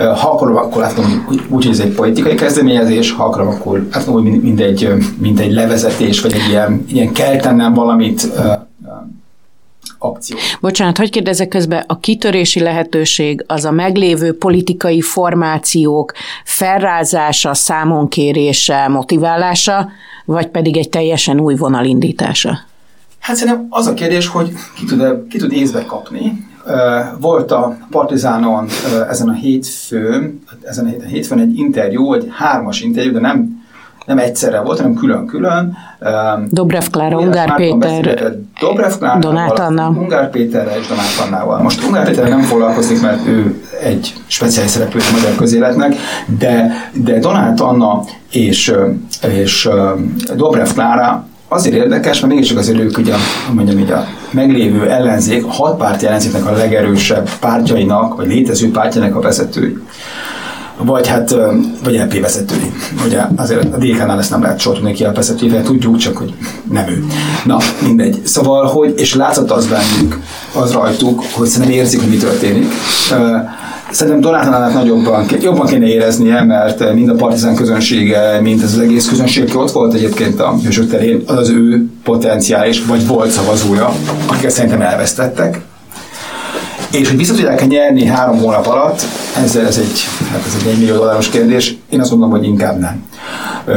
[0.00, 4.22] ha akarom, akkor látom, úgy, hogy ez egy politikai kezdeményezés, ha akarom, akkor látom, hogy
[4.22, 8.28] mind egy, mind egy levezetés, vagy egy ilyen, ilyen kell tennem valamit
[9.98, 10.36] akció.
[10.60, 16.12] Bocsánat, hogy kérdezek közben, a kitörési lehetőség az a meglévő politikai formációk
[16.44, 19.88] felrázása, számonkérése, motiválása,
[20.24, 22.58] vagy pedig egy teljesen új vonal indítása?
[23.18, 26.48] Hát szerintem az a kérdés, hogy ki tud, ki tud észbe kapni,
[27.18, 28.66] volt a Partizánon
[29.08, 33.58] ezen a hétfőn, ezen a hétfőn egy interjú, egy hármas interjú, de nem
[34.06, 35.76] nem egyszerre volt, hanem külön-külön.
[36.50, 39.88] Dobrev Klára, Ungár Péter, Dobrev Klára, Donát Anna.
[39.88, 41.62] Ungár Péterrel és Donát Annával.
[41.62, 45.94] Most Ungár Péterrel nem foglalkozik, mert ő egy speciális szereplő a magyar közéletnek,
[46.38, 48.74] de, de Donát Anna és,
[49.38, 49.68] és
[50.36, 53.14] Dobrev Klára azért érdekes, mert mégiscsak azért ők ugye,
[53.52, 59.16] mondjam így a meglévő ellenzék, a hat párti ellenzéknek a legerősebb pártjainak, vagy létező pártjának
[59.16, 59.76] a vezetői.
[60.76, 61.34] Vagy hát,
[61.84, 62.72] vagy LP vezetői.
[63.06, 66.34] Ugye azért a DK-nál ezt nem lehet sortolni ki a vezetőivel, tudjuk, csak hogy
[66.70, 67.04] nem ő.
[67.44, 68.20] Na, mindegy.
[68.24, 70.18] Szóval, hogy, és látszott az bennük,
[70.54, 72.66] az rajtuk, hogy szerintem érzik, hogy mi történik.
[73.90, 79.08] Szerintem Donátánál nagyobban, jobban kéne éreznie, mert mind a partizán közönsége, mind ez az egész
[79.08, 83.92] közönség, aki ott volt egyébként a hősök terén, az ő potenciális, vagy volt szavazója,
[84.26, 85.60] akiket szerintem elvesztettek.
[86.92, 89.02] És hogy vissza tudják nyerni három hónap alatt,
[89.42, 90.00] ez, ez, egy,
[90.30, 93.04] hát ez egy 1 millió dolláros kérdés, én azt mondom, hogy inkább nem.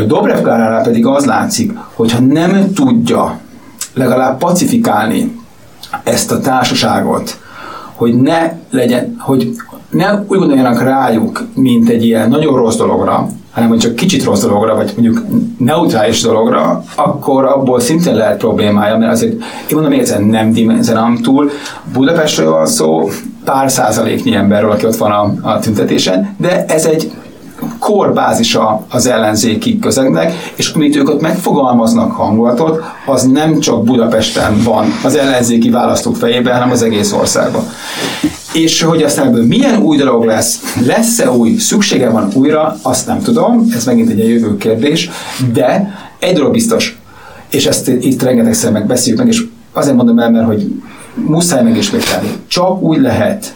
[0.08, 3.40] Dobrev Kláránál pedig az látszik, hogyha nem tudja
[3.94, 5.40] legalább pacifikálni
[6.04, 7.40] ezt a társaságot,
[7.94, 9.56] hogy ne legyen, hogy
[9.94, 14.42] ne úgy gondoljanak rájuk, mint egy ilyen nagyon rossz dologra, hanem hogy csak kicsit rossz
[14.42, 15.26] dologra, vagy mondjuk
[15.58, 21.18] neutrális dologra, akkor abból szintén lehet problémája, mert azért, én mondom még egyszer, nem dimenzionálom
[21.18, 21.50] túl,
[21.94, 23.10] Budapestről van szó,
[23.46, 27.12] pár százaléknyi emberről, aki ott van a, a tüntetésen, de ez egy
[27.80, 34.86] korbázisa az ellenzéki közegnek, és amit ők ott megfogalmaznak hangulatot, az nem csak Budapesten van
[35.04, 37.64] az ellenzéki választók fejében, hanem az egész országban.
[38.54, 43.22] És hogy aztán ebből milyen új dolog lesz, lesz-e új, szüksége van újra, azt nem
[43.22, 45.10] tudom, ez megint egy jövő kérdés,
[45.54, 47.00] de egy dolog biztos,
[47.50, 50.82] és ezt itt rengetegszer megbeszéljük meg, és azért mondom el, mert hogy
[51.14, 52.28] muszáj megismételni.
[52.48, 53.56] Csak úgy lehet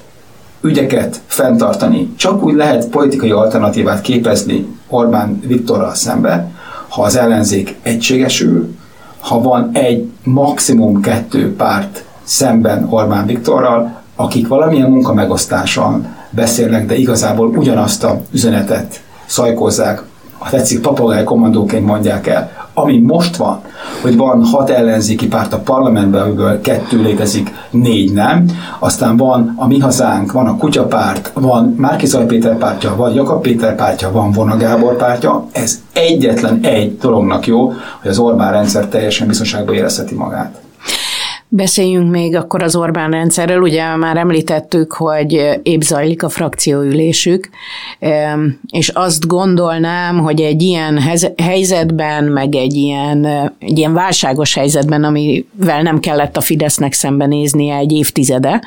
[0.62, 6.52] ügyeket fenntartani, csak úgy lehet politikai alternatívát képezni Orbán Viktorral szembe,
[6.88, 8.76] ha az ellenzék egységesül,
[9.20, 17.48] ha van egy maximum kettő párt szemben Orbán Viktorral, akik valamilyen munkamegosztással beszélnek, de igazából
[17.48, 20.04] ugyanazt a üzenetet szajkozzák,
[20.38, 22.52] ha tetszik, papagáj kommandóként mondják el.
[22.74, 23.62] Ami most van,
[24.02, 28.46] hogy van hat ellenzéki párt a parlamentben, amiből kettő létezik, négy nem,
[28.80, 33.76] aztán van a Mi Hazánk, van a Kutyapárt, van Márkizaj Péter pártja, van Jakab Péter
[33.76, 37.66] pártja, van Vona Gábor pártja, ez egyetlen egy dolognak jó,
[38.02, 40.67] hogy az Orbán rendszer teljesen biztonságban érezheti magát.
[41.58, 43.62] Beszéljünk még akkor az Orbán rendszerről.
[43.62, 47.50] Ugye már említettük, hogy épp zajlik a frakcióülésük,
[48.68, 51.00] és azt gondolnám, hogy egy ilyen
[51.38, 53.26] helyzetben, meg egy ilyen,
[53.60, 58.62] egy ilyen válságos helyzetben, amivel nem kellett a Fidesznek szembenéznie egy évtizede,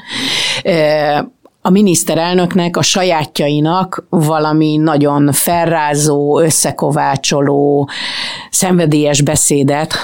[1.63, 7.89] a miniszterelnöknek, a sajátjainak valami nagyon felrázó, összekovácsoló,
[8.51, 9.95] szenvedélyes beszédet,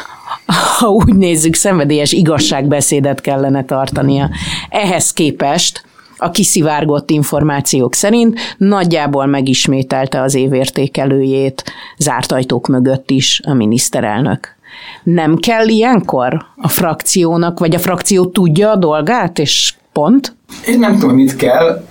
[0.47, 4.31] ha úgy nézzük, szenvedélyes igazságbeszédet kellene tartania.
[4.69, 5.85] Ehhez képest
[6.19, 11.65] a kiszivárgott információk szerint nagyjából megismételte az évértékelőjét
[11.99, 14.55] zárt ajtók mögött is a miniszterelnök.
[15.03, 20.35] Nem kell ilyenkor a frakciónak, vagy a frakció tudja a dolgát, és pont?
[20.67, 21.85] Én nem tudom, mit kell,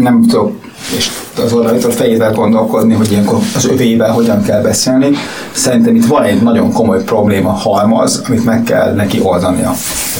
[0.00, 0.60] nem tudom,
[0.96, 1.10] és
[1.44, 5.10] az oldalítól fejével gondolkodni, hogy ilyenkor az övével hogyan kell beszélni.
[5.52, 9.72] Szerintem itt van egy nagyon komoly probléma halmaz, amit meg kell neki oldania.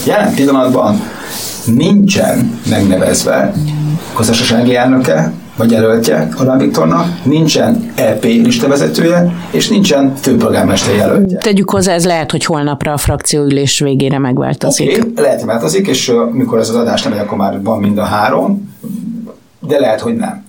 [0.06, 1.00] Jelen pillanatban
[1.64, 3.54] nincsen megnevezve
[4.16, 11.38] közösségi elnöke, vagy jelöltje Orbán Viktornak, nincsen EP listavezetője, és nincsen főpolgármester jelöltje.
[11.38, 14.96] Tegyük hozzá, ez lehet, hogy holnapra a frakcióülés végére megváltozik.
[14.98, 18.04] Okay, lehet, hogy változik, és mikor ez az adás nem akkor már van mind a
[18.04, 18.74] három,
[19.66, 20.44] de lehet, hogy nem.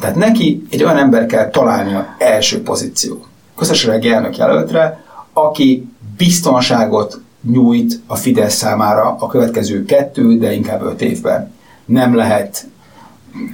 [0.00, 3.24] Tehát neki egy olyan ember kell találnia első pozíció.
[3.56, 11.02] Közösségi elnök jelöltre, aki biztonságot nyújt a Fidesz számára a következő kettő, de inkább öt
[11.02, 11.52] évben.
[11.84, 12.66] Nem lehet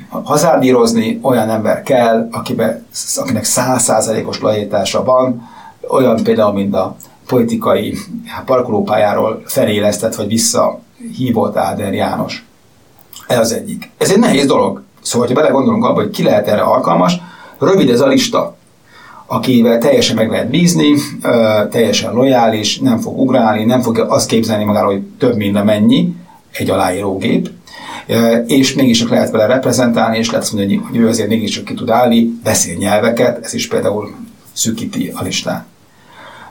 [0.09, 2.83] hazárdírozni, olyan ember kell, akibe,
[3.17, 5.49] akinek százszázalékos lajítása van,
[5.89, 6.97] olyan például, mint a
[7.27, 7.97] politikai
[8.27, 12.45] hát, parkolópályáról felélesztett, vagy visszahívott Áder János.
[13.27, 13.91] Ez az egyik.
[13.99, 14.83] Ez egy nehéz dolog.
[15.05, 17.21] Szóval, ha belegondolunk abba, hogy ki lehet erre alkalmas,
[17.59, 18.57] rövid ez a lista,
[19.27, 20.95] akivel teljesen meg lehet bízni,
[21.71, 26.15] teljesen lojális, nem fog ugrálni, nem fogja azt képzelni magáról, hogy több mint mennyi,
[26.53, 27.51] egy aláírógép,
[28.47, 31.91] és mégis csak lehet vele reprezentálni, és lehet mondani, hogy ő azért mégiscsak ki tud
[31.91, 34.15] állni, beszél nyelveket, ez is például
[34.53, 35.65] szűkíti a listát.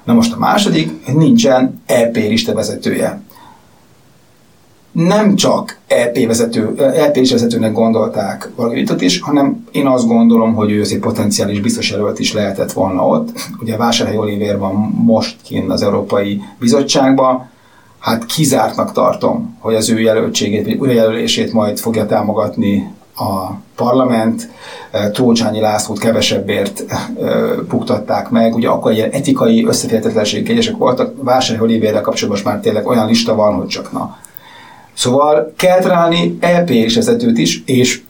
[0.04, 3.22] Na most a második, nincsen EP lista vezetője
[4.94, 10.72] nem csak EP, vezető, EP is vezetőnek gondolták Varga is, hanem én azt gondolom, hogy
[10.72, 13.30] ő azért potenciális biztos jelölt is lehetett volna ott.
[13.62, 14.74] Ugye Vásárhely Olivér van
[15.06, 17.50] most kint az Európai Bizottságban,
[18.00, 24.50] hát kizártnak tartom, hogy az ő jelöltségét, vagy újrajelölését majd fogja támogatni a parlament.
[25.14, 26.84] Trócsányi Lászlót kevesebbért
[27.70, 28.56] buktatták meg.
[28.56, 31.14] Ugye akkor ilyen etikai összeférhetetlenség kegyesek voltak.
[31.24, 34.18] Vásárhely Olivérrel kapcsolatban most már tényleg olyan lista van, hogy csak na,
[34.94, 38.02] Szóval kell találni EP és vezetőt is, és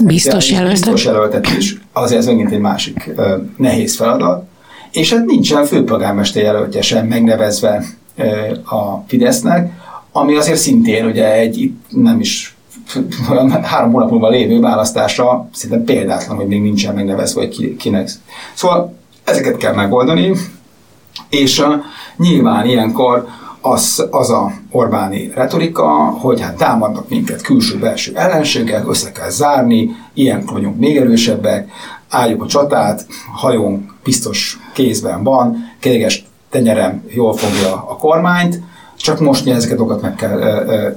[0.00, 0.72] biztos, jelöltet.
[0.72, 1.80] biztos jelöltet is.
[1.92, 4.48] Azért ez megint egy másik uh, nehéz feladat.
[4.92, 7.84] És hát nincsen főpolgármester jelöltje sem megnevezve
[8.16, 9.72] uh, a Fidesznek,
[10.12, 12.56] ami azért szintén ugye egy itt nem is
[13.62, 18.10] három hónap múlva lévő választásra szinte példátlan, hogy még nincsen megnevezve, hogy kinek.
[18.54, 20.32] Szóval ezeket kell megoldani,
[21.28, 21.74] és uh,
[22.16, 23.26] nyilván ilyenkor
[23.62, 25.88] az, az a Orbáni retorika,
[26.20, 31.70] hogy hát támadnak minket külső-belső ellenségek, össze kell zárni, ilyen vagyunk még erősebbek,
[32.08, 38.60] álljuk a csatát, hajónk biztos kézben van, kéges tenyerem jól fogja a kormányt,
[38.96, 40.88] csak most ezeket dolgokat meg kell ö, ö,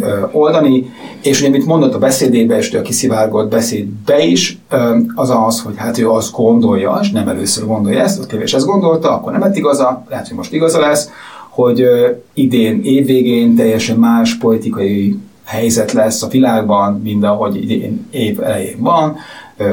[0.00, 5.30] ö, oldani, és ugye, amit mondott a beszédébe, és a kiszivárgott beszédbe is, ö, az
[5.30, 9.12] az, hogy hát ő azt gondolja, és nem először gondolja ezt, ott kevés ezt gondolta,
[9.12, 11.08] akkor nem lett igaza, lehet, hogy most igaza lesz,
[11.54, 11.86] hogy
[12.32, 19.16] idén évvégén teljesen más politikai helyzet lesz a világban, mint ahogy idén év elején van,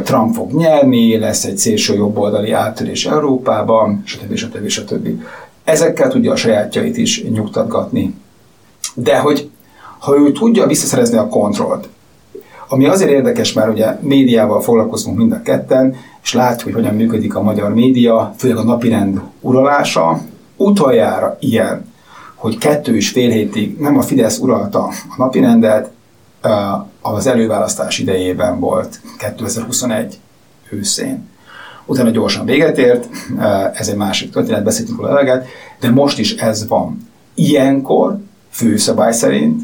[0.04, 4.36] Trump fog nyerni, lesz egy szélső jobboldali áttörés Európában, stb.
[4.36, 4.67] stb.
[4.67, 5.08] stb.
[5.63, 8.13] Ezekkel tudja a sajátjait is nyugtatgatni.
[8.96, 9.50] De hogy
[10.00, 11.88] ha ő tudja visszaszerezni a kontrollt,
[12.67, 17.36] ami azért érdekes, mert ugye médiával foglalkozunk mind a ketten, és látjuk, hogy hogyan működik
[17.36, 20.20] a magyar média, főleg a napirend uralása.
[20.65, 21.91] Utoljára ilyen,
[22.36, 25.91] hogy kettő és fél hétig nem a Fidesz uralta a napirendet,
[27.02, 30.19] az előválasztás idejében volt 2021
[30.69, 31.30] őszén.
[31.86, 33.08] Utána gyorsan véget ért,
[33.74, 35.47] ez egy másik történet, beszéltünk róla eleget,
[35.80, 37.08] de most is ez van.
[37.34, 38.17] Ilyenkor
[38.50, 39.62] főszabály szerint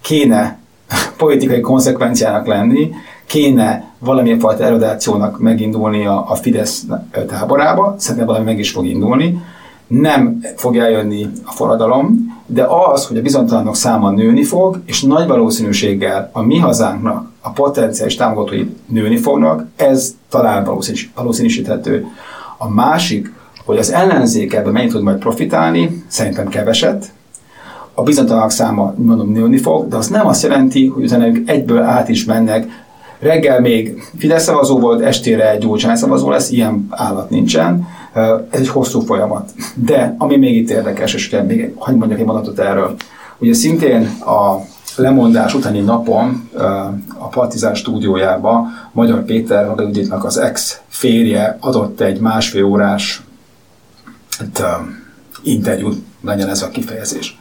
[0.00, 0.58] kéne
[1.16, 2.90] politikai konzekvenciának lenni,
[3.26, 6.84] kéne valamilyen fajta erodációnak megindulni a, a Fidesz
[7.28, 9.42] táborába, szerintem valami meg is fog indulni,
[9.86, 15.26] nem fog eljönni a forradalom, de az, hogy a bizonytalanok száma nőni fog, és nagy
[15.26, 20.68] valószínűséggel a mi hazánknak a potenciális támogatói nőni fognak, ez talán
[21.14, 22.06] valószínűsíthető.
[22.58, 23.32] A másik,
[23.64, 27.12] hogy az ellenzék ebben mennyit tud majd profitálni, szerintem keveset,
[27.94, 31.82] a bizonytalanok száma, mondom, nőni fog, de az nem azt jelenti, hogy utána ők egyből
[31.82, 32.66] át is mennek.
[33.18, 37.86] Reggel még Fidesz szavazó volt, estére Gyurcsány szavazó lesz, ilyen állat nincsen
[38.50, 39.50] ez egy hosszú folyamat.
[39.74, 42.94] De ami még itt érdekes, és ugye még hagyd mondjak egy mondatot erről.
[43.38, 44.60] Ugye szintén a
[44.96, 46.50] lemondás utáni napon
[47.18, 53.22] a Partizán stúdiójába Magyar Péter, a Juditnak az ex férje adott egy másfél órás
[54.38, 54.62] hát,
[55.42, 57.38] interjút, legyen ez a kifejezés.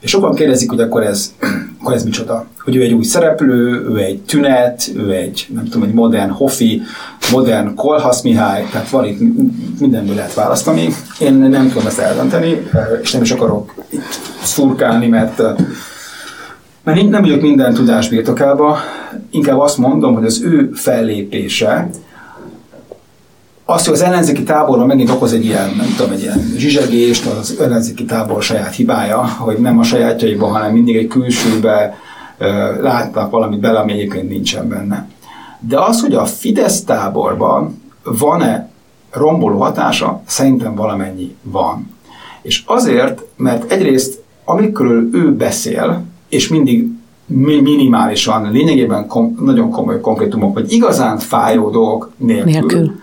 [0.00, 1.34] És sokan kérdezik, hogy akkor ez,
[1.80, 2.46] akkor ez micsoda.
[2.64, 6.82] Hogy ő egy új szereplő, ő egy tünet, ő egy, nem tudom, egy modern hofi,
[7.32, 9.18] modern Kolhasz Mihály, tehát van itt
[9.80, 10.88] mindenből lehet választani.
[11.20, 12.68] Én nem tudom ezt eldönteni,
[13.02, 15.42] és nem is akarok itt szurkálni, mert
[16.84, 18.78] mert nem vagyok minden tudás birtokába,
[19.30, 21.90] inkább azt mondom, hogy az ő fellépése
[23.70, 27.56] azt, hogy az ellenzéki táborban megint okoz egy ilyen, nem tudom, egy ilyen zsizsegést, az
[27.60, 31.98] ellenzéki tábor saját hibája, hogy nem a sajátjaiban, hanem mindig egy külsőbe
[32.80, 35.08] látnak valamit bele, ami egyébként nincsen benne.
[35.60, 38.70] De az, hogy a Fidesz táborban van-e
[39.10, 41.90] romboló hatása, szerintem valamennyi van.
[42.42, 46.88] És azért, mert egyrészt, amikor ő beszél, és mindig
[47.26, 53.00] minimálisan, lényegében kom, nagyon komoly konkrétumok, vagy igazán fájó dolgok nélkül, nélkül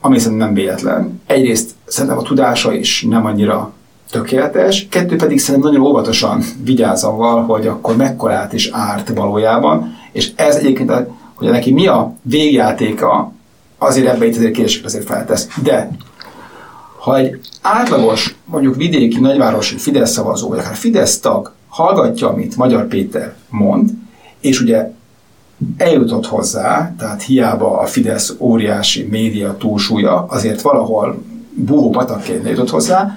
[0.00, 1.20] ami szerintem nem véletlen.
[1.26, 3.72] Egyrészt szerintem a tudása is nem annyira
[4.10, 10.32] tökéletes, kettő pedig szerintem nagyon óvatosan vigyáz avval, hogy akkor mekkorát is árt valójában, és
[10.36, 10.92] ez egyébként,
[11.34, 13.32] hogy neki mi a végjátéka,
[13.78, 15.48] azért ebbe itt azért kérdéseket azért feltesz.
[15.62, 15.90] De
[16.98, 22.86] ha egy átlagos, mondjuk vidéki, nagyvárosi Fidesz szavazó, vagy akár Fidesz tag hallgatja, amit Magyar
[22.86, 23.90] Péter mond,
[24.40, 24.92] és ugye
[25.76, 31.22] eljutott hozzá, tehát hiába a Fidesz óriási média túlsúlya, azért valahol
[31.54, 33.10] búvó patakként jutott hozzá,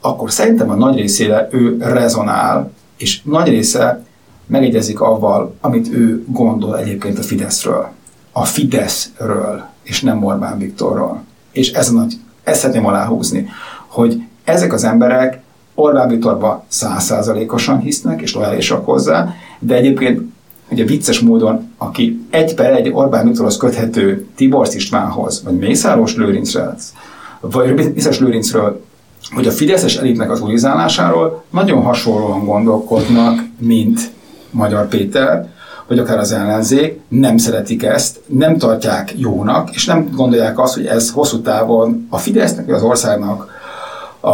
[0.00, 4.04] akkor szerintem a nagy részére ő rezonál, és nagy része
[4.46, 7.88] megegyezik avval, amit ő gondol egyébként a Fideszről.
[8.32, 11.22] A Fideszről, és nem Orbán Viktorról.
[11.52, 13.48] És ez a nagy, ezt szeretném aláhúzni,
[13.86, 15.42] hogy ezek az emberek
[15.74, 20.33] Orbán Viktorba százszázalékosan hisznek, és lojálisak hozzá, de egyébként
[20.74, 26.76] ugye vicces módon, aki egy per egy Orbán Viktorhoz köthető Tibor Istvánhoz, vagy Mészáros Lőrincről,
[27.40, 28.80] vagy Mészáros Lőrincről,
[29.34, 34.00] hogy a Fideszes elitnek az ulizálásáról nagyon hasonlóan gondolkodnak, mint
[34.50, 35.48] Magyar Péter,
[35.86, 40.86] vagy akár az ellenzék, nem szeretik ezt, nem tartják jónak, és nem gondolják azt, hogy
[40.86, 43.48] ez hosszú távon a Fidesznek, vagy az országnak
[44.20, 44.28] a,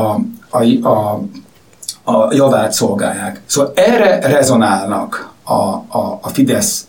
[0.51, 1.23] a, a,
[2.05, 3.41] a javát szolgálják.
[3.47, 6.87] Szóval erre rezonálnak a, a, a Fidesz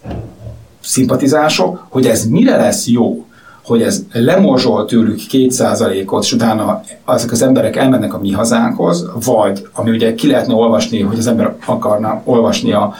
[0.82, 3.26] szimpatizások, hogy ez mire lesz jó,
[3.64, 9.68] hogy ez lemorzsol tőlük kétszázalékot, és utána azok az emberek elmennek a mi hazánkhoz, vagy,
[9.74, 12.94] ami ugye ki lehetne olvasni, hogy az ember akarna olvasni a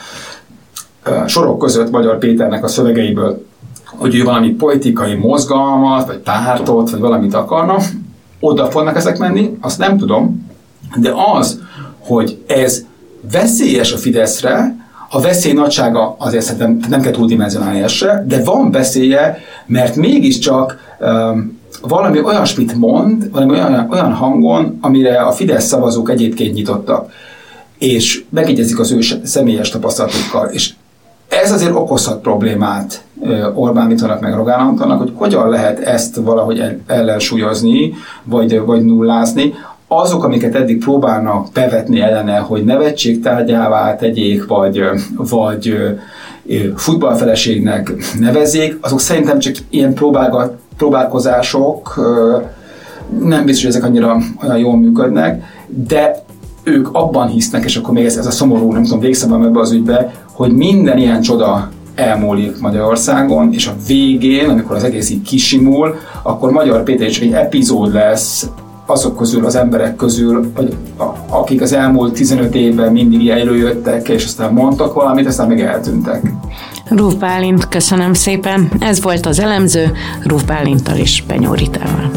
[1.26, 3.46] sorok között Magyar Péternek a szövegeiből,
[3.86, 7.78] hogy ő valami politikai mozgalmat, vagy pártot, vagy valamit akarna,
[8.40, 10.50] oda fognak ezek menni, azt nem tudom,
[10.96, 11.62] de az,
[12.00, 12.86] hogy ez
[13.32, 14.81] veszélyes a Fideszre,
[15.14, 21.60] a veszély nagysága azért szerintem nem kell túldimenzionálni se, de van veszélye, mert mégiscsak um,
[21.82, 27.12] valami olyasmit mond, valami olyan, olyan hangon, amire a Fidesz szavazók egyébként nyitottak,
[27.78, 30.74] és megegyezik az ő személyes tapasztalatukkal, és
[31.28, 33.04] ez azért okozhat problémát
[33.54, 37.94] Orbán Viktornak meg Rogán Antalnak, hogy hogyan lehet ezt valahogy ellensúlyozni,
[38.24, 39.54] vagy, vagy nullázni.
[39.94, 44.82] Azok, amiket eddig próbálnak bevetni ellene, hogy nevetségtárgyává tegyék, vagy,
[45.16, 45.78] vagy
[46.76, 49.94] futballfeleségnek nevezzék, azok szerintem csak ilyen
[50.78, 52.00] próbálkozások,
[53.24, 56.24] nem biztos, hogy ezek annyira olyan jól működnek, de
[56.64, 59.72] ők abban hisznek, és akkor még ez, ez a szomorú, nem tudom, végszabban ebbe az
[59.72, 65.96] ügybe, hogy minden ilyen csoda elmúlik Magyarországon, és a végén, amikor az egész így kisimul,
[66.24, 68.50] akkor Magyar Péter is egy epizód lesz
[68.92, 70.76] azok közül, az emberek közül, vagy
[71.30, 76.22] akik az elmúlt 15 évben mindig előjöttek, és aztán mondtak valamit, aztán meg eltűntek.
[76.90, 78.72] Rúf Bálint, köszönöm szépen.
[78.80, 79.92] Ez volt az elemző
[80.24, 82.12] Rúf Bálintal és Benyóritával.